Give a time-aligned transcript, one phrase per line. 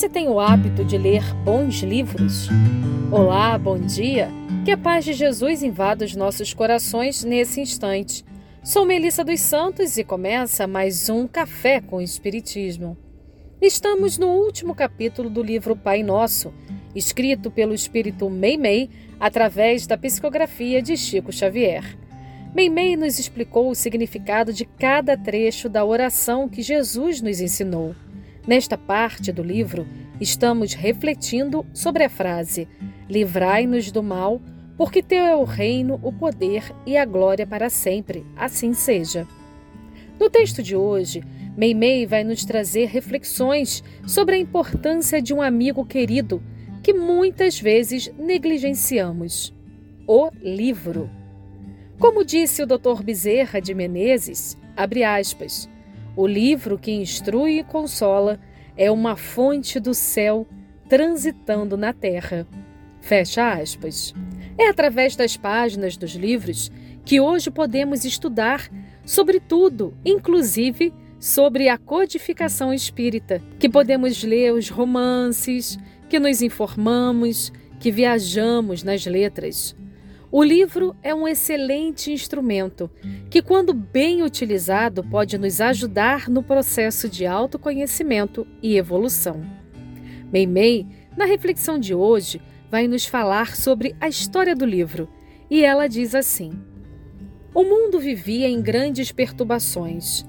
[0.00, 2.48] Você tem o hábito de ler bons livros?
[3.12, 4.30] Olá, bom dia.
[4.64, 8.24] Que a paz de Jesus invada os nossos corações nesse instante.
[8.64, 12.96] Sou Melissa dos Santos e começa mais um Café com Espiritismo.
[13.60, 16.50] Estamos no último capítulo do livro Pai Nosso,
[16.94, 18.88] escrito pelo espírito Meimei
[19.20, 21.84] através da psicografia de Chico Xavier.
[22.54, 27.94] Meimei nos explicou o significado de cada trecho da oração que Jesus nos ensinou.
[28.46, 29.86] Nesta parte do livro,
[30.20, 32.66] estamos refletindo sobre a frase:
[33.08, 34.40] Livrai-nos do mal,
[34.76, 38.24] porque teu é o reino, o poder e a glória para sempre.
[38.36, 39.26] Assim seja.
[40.18, 41.22] No texto de hoje,
[41.56, 46.42] Meimei vai nos trazer reflexões sobre a importância de um amigo querido
[46.82, 49.54] que muitas vezes negligenciamos:
[50.06, 51.10] o livro.
[51.98, 53.02] Como disse o Dr.
[53.04, 55.68] Bezerra de Menezes, abre aspas,
[56.20, 58.38] o livro que instrui e consola
[58.76, 60.46] é uma fonte do céu
[60.86, 62.46] transitando na terra.
[63.00, 64.12] Fecha aspas.
[64.58, 66.70] É através das páginas dos livros
[67.06, 68.68] que hoje podemos estudar
[69.02, 77.50] sobre tudo, inclusive sobre a codificação espírita, que podemos ler os romances, que nos informamos,
[77.78, 79.74] que viajamos nas letras.
[80.32, 82.88] O livro é um excelente instrumento
[83.28, 89.44] que, quando bem utilizado, pode nos ajudar no processo de autoconhecimento e evolução.
[90.32, 90.86] Meimei,
[91.16, 95.08] na reflexão de hoje, vai nos falar sobre a história do livro
[95.50, 96.52] e ela diz assim:
[97.52, 100.24] O mundo vivia em grandes perturbações.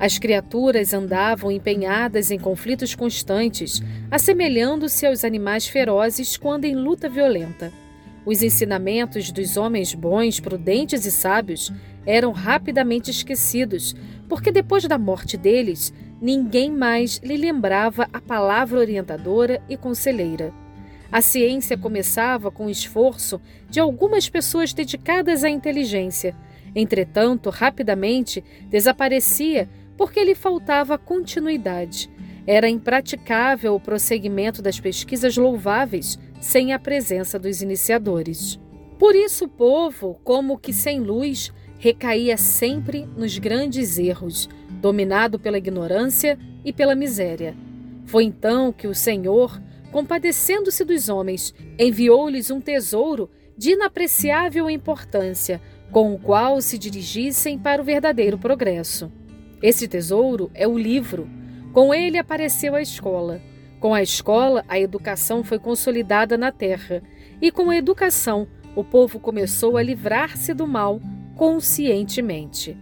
[0.00, 7.83] As criaturas andavam empenhadas em conflitos constantes, assemelhando-se aos animais ferozes quando em luta violenta.
[8.26, 11.70] Os ensinamentos dos homens bons, prudentes e sábios
[12.06, 13.94] eram rapidamente esquecidos,
[14.28, 20.52] porque depois da morte deles, ninguém mais lhe lembrava a palavra orientadora e conselheira.
[21.12, 26.34] A ciência começava com o esforço de algumas pessoas dedicadas à inteligência.
[26.74, 32.10] Entretanto, rapidamente desaparecia porque lhe faltava continuidade.
[32.46, 38.60] Era impraticável o prosseguimento das pesquisas louváveis sem a presença dos iniciadores.
[38.98, 44.48] Por isso, o povo, como que sem luz, recaía sempre nos grandes erros,
[44.80, 47.56] dominado pela ignorância e pela miséria.
[48.04, 49.60] Foi então que o Senhor,
[49.90, 55.60] compadecendo-se dos homens, enviou-lhes um tesouro de inapreciável importância,
[55.90, 59.10] com o qual se dirigissem para o verdadeiro progresso.
[59.62, 61.28] Esse tesouro é o livro.
[61.74, 63.42] Com ele apareceu a escola.
[63.80, 67.02] Com a escola, a educação foi consolidada na terra,
[67.42, 68.46] e com a educação,
[68.76, 71.00] o povo começou a livrar-se do mal
[71.34, 72.78] conscientemente.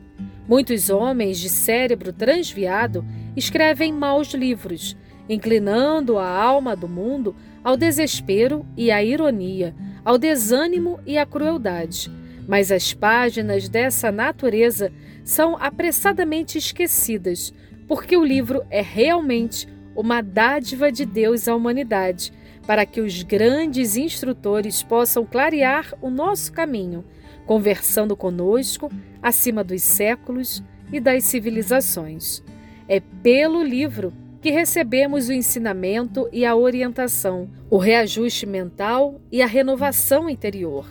[0.47, 3.03] Muitos homens de cérebro transviado
[3.35, 4.95] escrevem maus livros,
[5.27, 9.75] inclinando a alma do mundo ao desespero e à ironia,
[10.05, 12.13] ao desânimo e à crueldade.
[12.47, 14.93] Mas as páginas dessa natureza
[15.25, 17.55] são apressadamente esquecidas,
[17.95, 22.33] porque o livro é realmente uma dádiva de Deus à humanidade,
[22.67, 27.05] para que os grandes instrutores possam clarear o nosso caminho,
[27.45, 28.91] conversando conosco
[29.23, 32.43] acima dos séculos e das civilizações.
[32.89, 34.11] É pelo livro
[34.41, 40.87] que recebemos o ensinamento e a orientação, o reajuste mental e a renovação interior.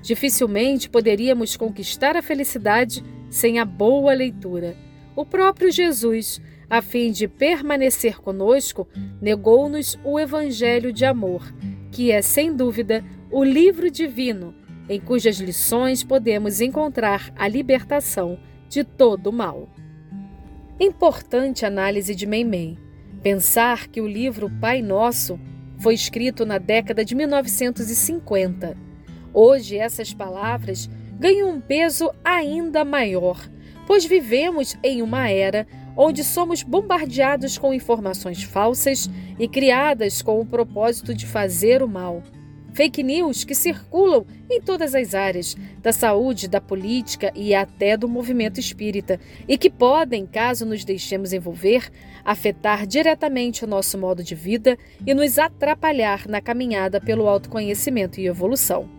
[0.00, 4.85] Dificilmente poderíamos conquistar a felicidade sem a boa leitura.
[5.16, 8.88] O próprio Jesus a fim de permanecer conosco,
[9.20, 11.54] negou-nos o Evangelho de amor,
[11.92, 14.54] que é, sem dúvida, o livro divino
[14.88, 18.38] em cujas lições podemos encontrar a libertação
[18.68, 19.68] de todo o mal.
[20.78, 22.78] Importante análise de Meimei.
[23.22, 25.40] Pensar que o livro Pai Nosso
[25.78, 28.76] foi escrito na década de 1950.
[29.32, 30.88] Hoje essas palavras
[31.18, 33.40] ganham um peso ainda maior,
[33.86, 35.66] pois vivemos em uma era
[35.96, 42.22] onde somos bombardeados com informações falsas e criadas com o propósito de fazer o mal.
[42.74, 48.06] Fake news que circulam em todas as áreas, da saúde, da política e até do
[48.06, 49.18] movimento espírita,
[49.48, 51.90] e que podem, caso nos deixemos envolver,
[52.22, 58.26] afetar diretamente o nosso modo de vida e nos atrapalhar na caminhada pelo autoconhecimento e
[58.26, 58.95] evolução.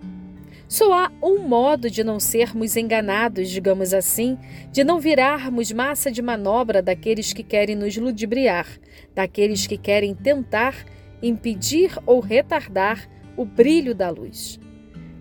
[0.68, 4.38] Só há um modo de não sermos enganados, digamos assim,
[4.70, 8.68] de não virarmos massa de manobra daqueles que querem nos ludibriar,
[9.16, 10.76] daqueles que querem tentar
[11.24, 14.60] impedir ou retardar o brilho da luz.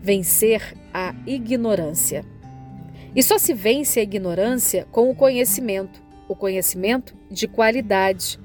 [0.03, 2.25] Vencer a ignorância.
[3.15, 8.39] E só se vence a ignorância com o conhecimento, o conhecimento de qualidade.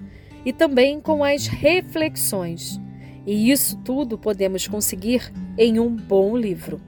[0.44, 2.82] e também com as reflexões.
[3.28, 6.82] E isso tudo podemos conseguir em um bom livro.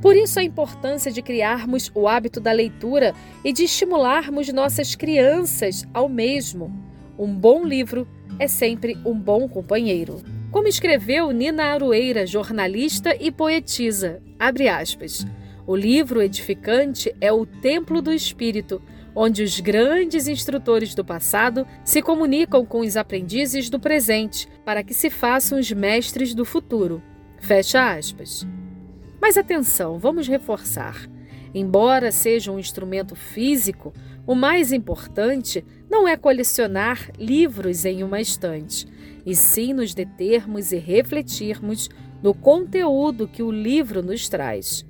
[0.00, 3.14] Por isso, a importância de criarmos o hábito da leitura
[3.44, 6.72] e de estimularmos nossas crianças ao mesmo.
[7.18, 8.08] Um bom livro
[8.38, 10.22] é sempre um bom companheiro.
[10.50, 15.26] Como escreveu Nina Aroeira, jornalista e poetisa, aspas,
[15.66, 18.82] o livro edificante é o templo do espírito,
[19.14, 24.94] onde os grandes instrutores do passado se comunicam com os aprendizes do presente para que
[24.94, 27.02] se façam os mestres do futuro.
[27.38, 28.46] Fecha aspas.
[29.20, 31.08] Mas atenção, vamos reforçar.
[31.54, 33.92] Embora seja um instrumento físico,
[34.26, 38.86] o mais importante não é colecionar livros em uma estante,
[39.26, 41.88] e sim nos determos e refletirmos
[42.22, 44.86] no conteúdo que o livro nos traz.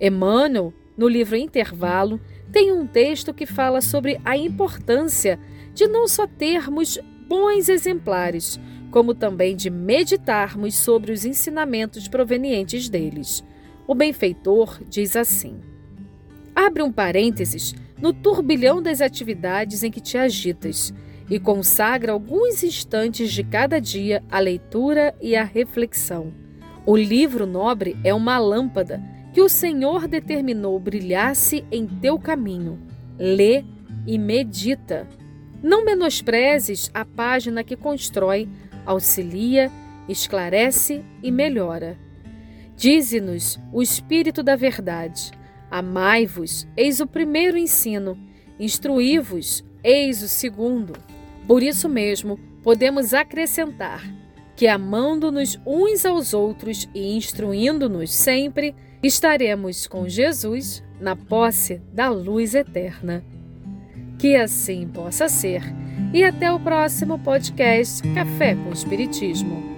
[0.00, 2.20] Emmanuel, no livro Intervalo,
[2.50, 5.38] tem um texto que fala sobre a importância
[5.72, 6.98] de não só termos
[7.28, 8.60] bons exemplares,
[8.90, 13.42] como também de meditarmos sobre os ensinamentos provenientes deles.
[13.86, 15.60] O benfeitor diz assim:
[16.54, 20.92] Abre um parênteses no turbilhão das atividades em que te agitas
[21.30, 26.32] e consagra alguns instantes de cada dia à leitura e à reflexão.
[26.84, 29.00] O livro nobre é uma lâmpada
[29.32, 32.78] que o Senhor determinou brilhasse em teu caminho.
[33.18, 33.64] Lê
[34.06, 35.06] e medita.
[35.62, 38.48] Não menosprezes a página que constrói,
[38.84, 39.70] auxilia,
[40.08, 41.96] esclarece e melhora.
[42.82, 45.30] Dize-nos o Espírito da Verdade.
[45.70, 48.18] Amai-vos, eis o primeiro ensino.
[48.58, 50.92] Instruí-vos, eis o segundo.
[51.46, 54.02] Por isso mesmo, podemos acrescentar
[54.56, 62.52] que, amando-nos uns aos outros e instruindo-nos sempre, estaremos com Jesus na posse da luz
[62.52, 63.24] eterna.
[64.18, 65.62] Que assim possa ser.
[66.12, 69.71] E até o próximo podcast Café com Espiritismo.